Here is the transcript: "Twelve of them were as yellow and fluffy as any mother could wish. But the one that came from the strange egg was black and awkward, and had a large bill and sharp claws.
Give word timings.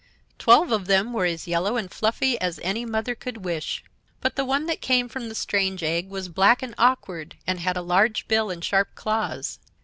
"Twelve 0.39 0.71
of 0.71 0.87
them 0.87 1.13
were 1.13 1.25
as 1.25 1.45
yellow 1.45 1.77
and 1.77 1.91
fluffy 1.91 2.35
as 2.41 2.59
any 2.63 2.85
mother 2.85 3.13
could 3.13 3.45
wish. 3.45 3.83
But 4.19 4.35
the 4.35 4.43
one 4.43 4.65
that 4.65 4.81
came 4.81 5.07
from 5.07 5.29
the 5.29 5.35
strange 5.35 5.83
egg 5.83 6.09
was 6.09 6.27
black 6.27 6.63
and 6.63 6.73
awkward, 6.79 7.35
and 7.45 7.59
had 7.59 7.77
a 7.77 7.83
large 7.83 8.27
bill 8.27 8.49
and 8.49 8.63
sharp 8.65 8.95
claws. 8.95 9.59